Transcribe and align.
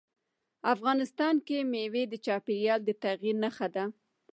افغانستان 0.73 1.35
کې 1.47 1.57
مېوې 1.71 2.03
د 2.09 2.13
چاپېریال 2.25 2.79
د 2.85 2.89
تغیر 3.03 3.35
نښه 3.43 3.67
ده. 3.75 3.83